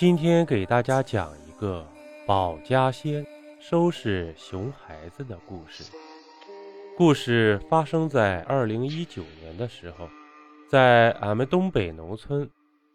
[0.00, 1.84] 今天给大家讲一个
[2.24, 3.26] 保家仙
[3.58, 5.82] 收拾熊孩子的故事。
[6.96, 10.08] 故事发生在二零一九年的时候，
[10.70, 12.48] 在俺们东北农村，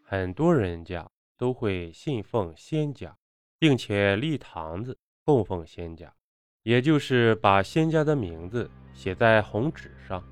[0.05, 1.05] 很多人家
[1.37, 3.13] 都会信奉仙家，
[3.59, 6.13] 并且立堂子供奉仙家，
[6.61, 10.23] 也就是把仙家的名字写在红纸上，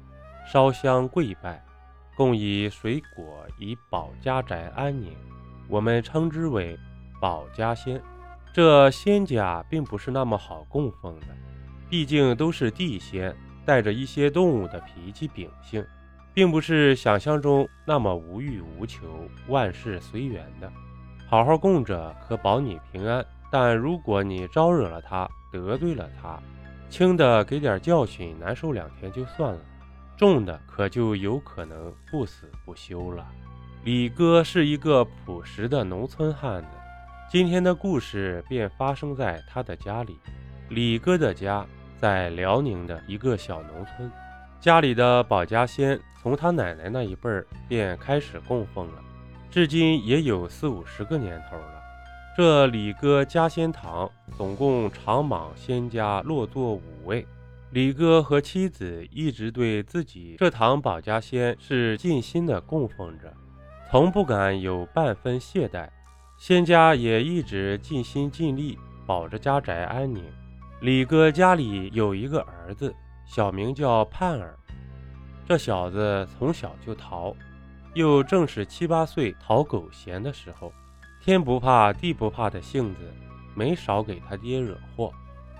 [0.49, 1.61] 烧香跪拜，
[2.15, 5.13] 供以水果，以保家宅安宁。
[5.71, 6.77] 我们称之为
[7.21, 8.01] 保家仙，
[8.51, 11.27] 这仙家并不是那么好供奉的，
[11.89, 13.33] 毕竟都是地仙，
[13.65, 15.81] 带着一些动物的脾气秉性，
[16.33, 19.07] 并不是想象中那么无欲无求、
[19.47, 20.69] 万事随缘的。
[21.25, 26.37] 好好供着可保你平安，但如果你招惹了他，得罪了他，
[26.89, 29.61] 轻的给点教训，难受两天就算了，
[30.17, 33.25] 重的可就有可能不死不休了。
[33.83, 36.67] 李哥是一个朴实的农村汉子，
[37.31, 40.19] 今天的故事便发生在他的家里。
[40.69, 41.65] 李哥的家
[41.97, 44.11] 在辽宁的一个小农村，
[44.59, 49.01] 家里的保家仙从他奶奶那一辈儿便开始供奉了，
[49.49, 51.81] 至今也有四五十个年头了。
[52.37, 57.25] 这李哥家仙堂总共长蟒仙家落座五位，
[57.71, 63.33] 李哥和妻子一直对自己这堂保家仙是尽心的供奉着。
[63.91, 65.85] 从不敢有半分懈怠，
[66.37, 70.23] 仙家也一直尽心尽力保着家宅安宁。
[70.79, 74.57] 李哥家里有一个儿子，小名叫盼儿。
[75.45, 77.35] 这小子从小就淘，
[77.93, 80.71] 又正是七八岁讨狗闲的时候，
[81.21, 83.13] 天不怕地不怕的性子
[83.53, 85.11] 没少给他爹惹祸。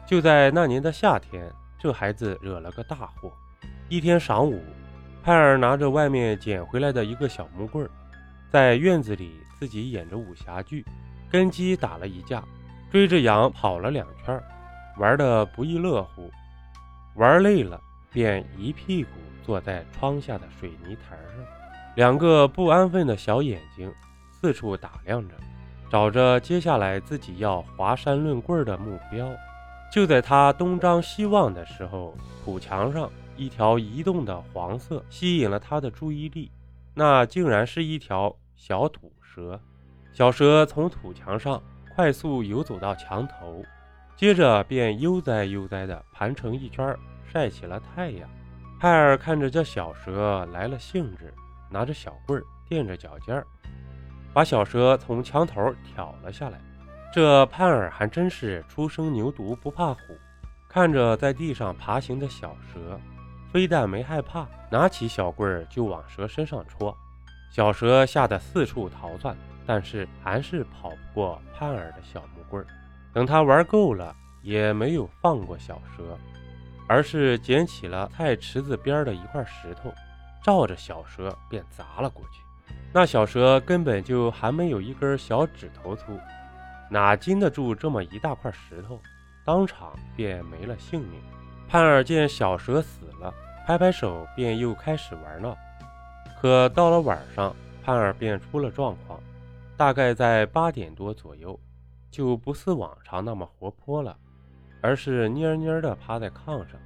[0.07, 3.29] 就在那年的夏天，这孩子惹了个大祸。
[3.89, 4.63] 一天晌午，
[5.21, 7.91] 盼儿拿着外面捡回来的一个小木棍儿。
[8.51, 10.85] 在院子里自己演着武侠剧，
[11.31, 12.43] 跟鸡打了一架，
[12.91, 14.37] 追着羊跑了两圈，
[14.97, 16.29] 玩得不亦乐乎。
[17.15, 17.79] 玩累了，
[18.11, 19.11] 便一屁股
[19.41, 21.45] 坐在窗下的水泥台上，
[21.95, 23.89] 两个不安分的小眼睛
[24.29, 25.35] 四处打量着，
[25.89, 29.29] 找着接下来自己要华山论棍的目标。
[29.93, 32.13] 就在他东张西望的时候，
[32.43, 36.51] 土墙上一条移动的黄色吸引了他的注意力，
[36.93, 38.35] 那竟然是一条。
[38.61, 39.59] 小土蛇，
[40.13, 41.59] 小蛇从土墙上
[41.95, 43.65] 快速游走到墙头，
[44.15, 46.95] 接着便悠哉悠哉地盘成一圈，
[47.25, 48.29] 晒起了太阳。
[48.79, 51.33] 派尔看着这小蛇来了兴致，
[51.71, 53.47] 拿着小棍儿垫着脚尖儿，
[54.31, 56.61] 把小蛇从墙头挑了下来。
[57.11, 59.99] 这盼儿还真是初生牛犊不怕虎，
[60.69, 62.99] 看着在地上爬行的小蛇，
[63.51, 66.95] 非但没害怕，拿起小棍儿就往蛇身上戳。
[67.51, 69.35] 小蛇吓得四处逃窜，
[69.65, 72.65] 但是还是跑不过盼儿的小木棍儿。
[73.13, 76.17] 等他玩够了，也没有放过小蛇，
[76.87, 79.93] 而是捡起了菜池子边的一块石头，
[80.41, 82.73] 照着小蛇便砸了过去。
[82.93, 86.17] 那小蛇根本就还没有一根小指头粗，
[86.89, 88.97] 哪经得住这么一大块石头，
[89.43, 91.21] 当场便没了性命。
[91.67, 93.33] 盼儿见小蛇死了，
[93.67, 95.53] 拍拍手，便又开始玩闹。
[96.41, 99.19] 可到了晚上，盼儿便出了状况。
[99.77, 101.59] 大概在八点多左右，
[102.09, 104.17] 就不似往常那么活泼了，
[104.81, 106.79] 而是蔫蔫的趴在炕上。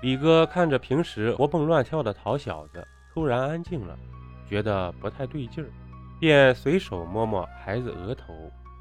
[0.00, 2.82] 李哥看着平时活蹦乱跳的淘小子，
[3.12, 3.94] 突然安静了，
[4.48, 5.68] 觉得不太对劲儿，
[6.18, 8.32] 便随手摸摸孩子额头。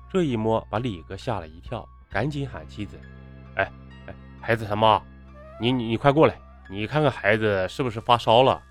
[0.09, 2.97] 这一摸，把李哥吓了一跳，赶紧喊妻子
[3.55, 3.69] ：“哎
[4.07, 5.01] 哎，孩子他妈，
[5.59, 8.61] 你你你快过来，你看看孩子是不是发烧了？”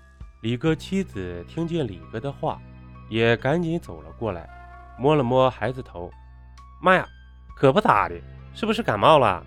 [0.43, 2.59] 李哥妻子听见李哥的话，
[3.07, 4.45] 也赶紧走了过来，
[4.99, 6.11] 摸了摸孩子头。
[6.81, 7.07] 妈呀，
[7.55, 8.21] 可不咋的，
[8.53, 9.41] 是不是感冒了？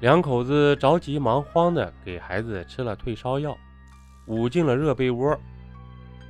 [0.00, 3.56] 两口子着急忙慌的给孩子吃了退烧药，
[4.26, 5.34] 捂进了热被窝。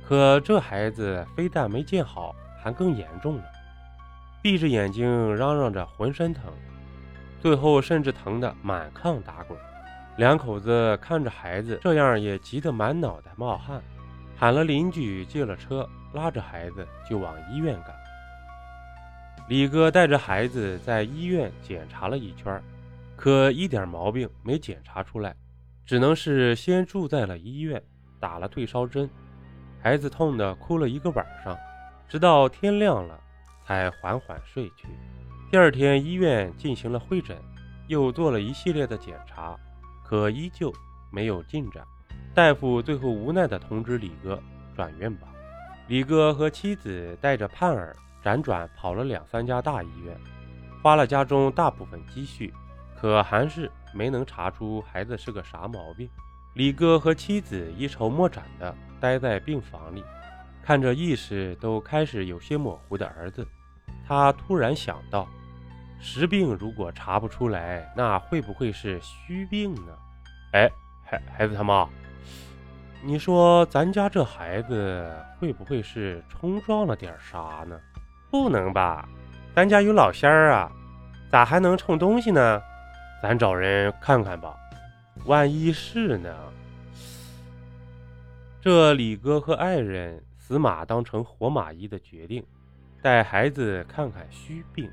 [0.07, 2.33] 可这孩子非但没见好，
[2.63, 3.43] 还更严重了，
[4.41, 6.45] 闭着眼睛嚷嚷着浑身疼，
[7.41, 9.59] 最后甚至疼得满炕打滚。
[10.15, 13.81] 两口子看着孩子这样，也急得满脑袋冒汗。
[14.43, 17.95] 喊了邻居，借了车，拉着孩子就往医院赶。
[19.47, 22.61] 李哥带着孩子在医院检查了一圈，
[23.15, 25.33] 可一点毛病没检查出来，
[25.85, 27.81] 只能是先住在了医院，
[28.19, 29.09] 打了退烧针。
[29.81, 31.57] 孩子痛得哭了一个晚上，
[32.09, 33.17] 直到天亮了
[33.65, 34.89] 才缓缓睡去。
[35.49, 37.37] 第二天，医院进行了会诊，
[37.87, 39.57] 又做了一系列的检查，
[40.03, 40.69] 可依旧
[41.13, 41.81] 没有进展。
[42.35, 44.41] 大夫最后无奈地通知李哥
[44.75, 45.27] 转院吧。
[45.87, 50.17] 李哥和妻子带着盼儿辗转跑了两三家大医院，
[50.81, 52.51] 花了家中大部分积蓄，
[52.99, 56.09] 可还是没能查出孩子是个啥毛病。
[56.55, 60.03] 李哥和妻子一筹莫展地待在病房里，
[60.63, 63.47] 看着意识都开始有些模糊的儿子，
[64.07, 65.27] 他突然想到，
[65.99, 69.97] 实病如果查不出来，那会不会是虚病呢？
[70.53, 70.71] 哎，
[71.05, 71.87] 孩孩子他妈，
[73.05, 77.77] 你说咱家这孩子会不会是冲撞了点啥呢？
[78.31, 79.07] 不能吧，
[79.53, 80.71] 咱家有老仙儿啊，
[81.29, 82.61] 咋还能冲东西呢？
[83.21, 84.55] 咱找人看看吧。
[85.25, 86.33] 万一是呢？
[88.61, 92.41] 这李哥和爱人死马当成活马医的决定，
[93.01, 94.89] 带孩子看看虚病。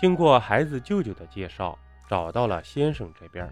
[0.00, 1.78] 经过孩子舅舅的介绍，
[2.08, 3.46] 找到了先生这边。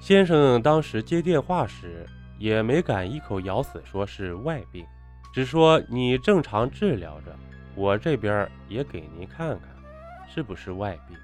[0.00, 2.04] 先生当时接电话时
[2.38, 4.86] 也没敢一口咬死说是外病，
[5.32, 7.34] 只说你正常治疗着，
[7.74, 9.68] 我这边也给您看看
[10.28, 11.16] 是不是外病。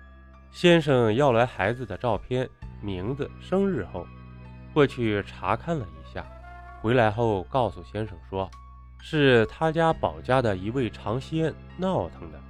[0.51, 2.49] 先生要来孩子的照片。
[2.85, 4.05] 名字、生日后，
[4.75, 6.27] 过去查看了一下，
[6.81, 8.51] 回来后告诉先生说，
[9.01, 12.41] 是他家保家的一位尝鲜闹腾的。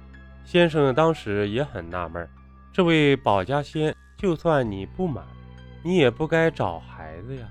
[0.43, 2.27] 先生当时也很纳闷，
[2.71, 5.23] 这位保家仙，就算你不满，
[5.83, 7.47] 你也不该找孩子呀，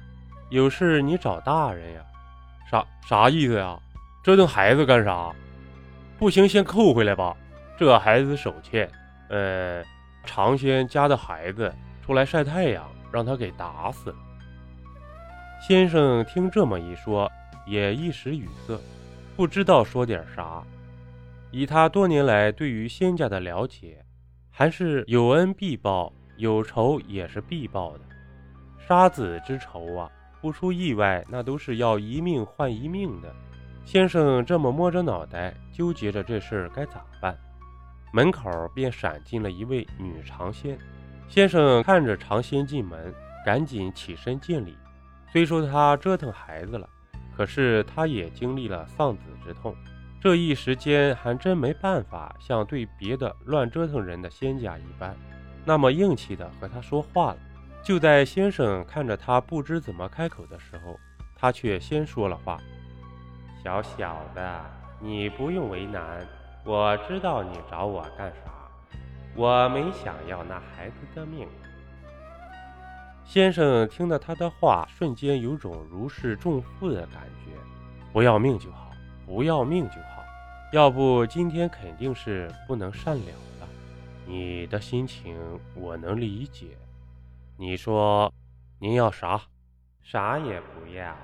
[0.53, 2.03] 有事你找大人呀，
[2.71, 3.81] 啥啥意思呀？
[4.23, 5.33] 折腾孩子干啥？
[6.19, 7.35] 不行，先扣回来吧，
[7.79, 8.87] 这孩子手欠。
[9.31, 9.83] 呃，
[10.27, 11.73] 尝鲜家的孩子。
[12.05, 14.17] 出来晒太阳，让他给打死了。
[15.67, 17.31] 先生听这么一说，
[17.65, 18.79] 也一时语塞，
[19.35, 20.63] 不知道说点啥。
[21.51, 24.05] 以他多年来对于仙家的了解，
[24.51, 28.01] 还是有恩必报，有仇也是必报的。
[28.87, 30.11] 杀子之仇啊，
[30.43, 33.33] 不出意外，那都是要一命换一命的。
[33.85, 37.39] 先生这么摸着脑袋，纠结着这事儿该咋办，
[38.13, 40.77] 门口便闪进了一位女长仙。
[41.29, 43.15] 先生看着长仙进门，
[43.47, 44.77] 赶紧起身见礼。
[45.33, 46.89] 虽说他折腾孩子了，
[47.37, 49.75] 可是他也经历了丧子之痛，
[50.21, 55.17] 这一时间还真没办法像对别的乱折腾人的仙家一般，
[55.65, 57.39] 那么硬气的和他说话了。
[57.83, 60.99] 就在先生看着他不知怎么开口的时候，
[61.35, 62.61] 他却先说了话
[63.63, 64.65] ：“小小的，
[65.01, 66.25] 你不用为难，
[66.65, 68.53] 我知道你找我干啥。”
[69.35, 71.49] 我没想要那孩子的命。
[73.25, 77.51] 先生听了他的话，瞬间有种如释重负的感觉。
[78.13, 78.93] 不要命就好，
[79.27, 80.23] 不要命就好。
[80.73, 83.69] 要不今天肯定是不能善了了。
[84.27, 85.37] 你的心情
[85.75, 86.77] 我能理解。
[87.57, 88.33] 你说
[88.79, 89.41] 您要啥？
[90.01, 91.17] 啥也不要，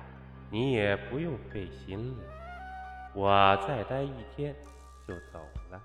[0.49, 2.23] 你也不用费心了。
[3.13, 4.55] 我再待一天
[5.07, 5.39] 就走
[5.69, 5.81] 了。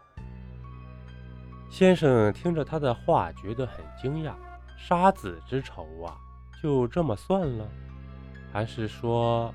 [1.70, 4.34] 先生听着他的话，觉得很惊讶。
[4.76, 6.16] 杀子之仇啊，
[6.62, 7.66] 就这么算了？
[8.52, 9.52] 还是说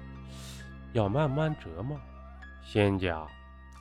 [0.93, 1.97] 要慢慢折磨？
[2.61, 3.25] 仙家，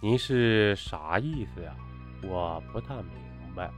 [0.01, 1.75] 您是啥意思呀？
[2.23, 3.71] 我不大明白。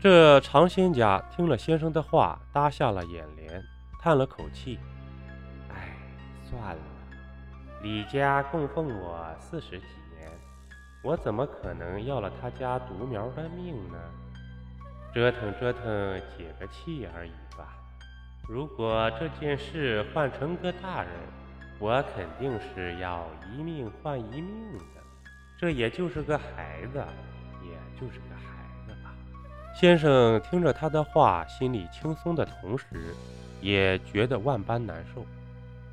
[0.00, 3.62] 这常仙家听了先生的话，搭下了眼帘，
[4.00, 4.78] 叹了口气
[5.74, 5.96] ：“哎，
[6.44, 6.82] 算了，
[7.82, 10.30] 李家供奉我四十几年。”
[11.02, 13.98] 我怎么可能要了他家独苗的命呢？
[15.14, 15.82] 折腾折腾，
[16.36, 17.74] 解个气而已吧。
[18.48, 21.10] 如果这件事换成个大人，
[21.78, 25.02] 我肯定是要一命换一命的。
[25.58, 27.04] 这也就是个孩子，
[27.62, 28.55] 也就是个孩。
[29.78, 32.86] 先生听着他的话，心里轻松的同时，
[33.60, 35.22] 也觉得万般难受。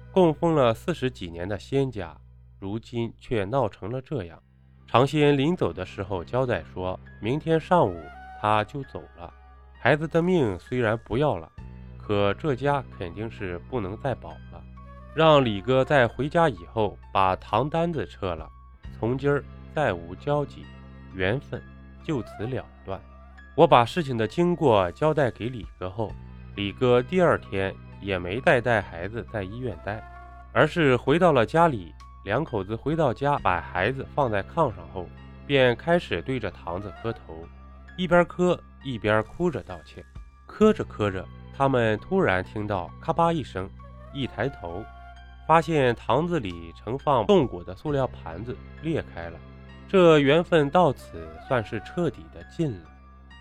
[0.09, 2.15] 供奉了四十几年的仙家，
[2.61, 4.41] 如今却闹成了这样。
[4.87, 8.01] 常仙临走的时候交代说，明天上午
[8.39, 9.33] 他就走了。
[9.77, 11.51] 孩子的命虽然不要了，
[11.97, 14.63] 可这家肯定是不能再保了。
[15.13, 18.49] 让李哥在回家以后把唐单子撤了，
[18.97, 19.43] 从今儿
[19.75, 20.63] 再无交集，
[21.13, 21.61] 缘分
[22.01, 22.97] 就此了断。
[23.55, 26.11] 我把事情的经过交代给李哥后，
[26.55, 30.01] 李哥第二天也没再带孩子在医院待，
[30.51, 31.93] 而是回到了家里。
[32.23, 35.07] 两口子回到家，把孩子放在炕上后，
[35.45, 37.45] 便开始对着堂子磕头，
[37.97, 40.03] 一边磕一边哭着道歉。
[40.47, 41.23] 磕着磕着，
[41.55, 43.69] 他们突然听到咔吧一声，
[44.13, 44.83] 一抬头，
[45.45, 49.37] 发现堂子里盛放冻果的塑料盘子裂开了。
[49.87, 52.89] 这缘分到此算是彻底的尽了。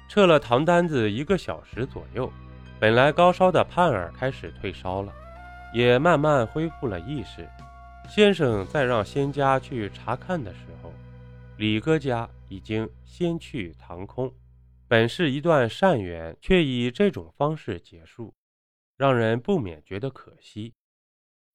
[0.08, 2.30] 撤了糖单子一个小时左右，
[2.78, 5.12] 本来高烧的盼儿开始退烧了，
[5.72, 7.48] 也慢慢恢复了意识。
[8.08, 10.92] 先生在让仙家去查看的时候，
[11.56, 14.30] 李哥家已经先去堂空，
[14.86, 18.34] 本是一段善缘，却以这种方式结束，
[18.98, 20.74] 让人不免觉得可惜。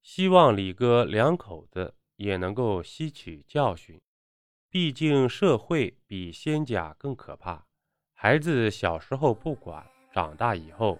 [0.01, 4.01] 希望李哥两口子也能够吸取教训，
[4.71, 7.66] 毕竟社会比仙家更可怕。
[8.19, 10.97] 孩子小时候不管，长大以后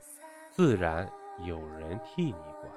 [0.52, 1.10] 自然
[1.48, 2.72] 有人替你管。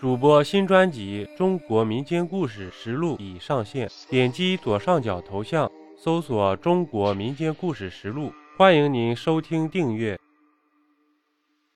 [0.00, 10.18] 主播新专辑《中国民间故事实录》已上线，点击左上角头像，搜索“中国民间故事实录”，欢迎您收听订阅。